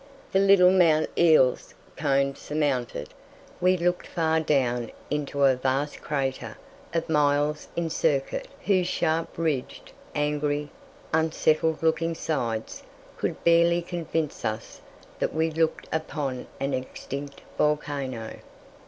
[0.31, 3.09] The little Mount Eeles cone surmounted,
[3.59, 6.57] we looked far down into a vast crater
[6.91, 10.71] of miles in circuit, whose sharp ridged, angry,
[11.13, 12.81] unsettled looking sides
[13.15, 14.81] could barely convince us
[15.19, 18.39] that we looked upon an extinct volcano.